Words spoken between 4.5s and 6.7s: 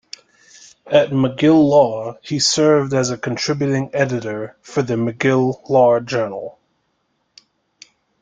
for the "McGill Law Journal".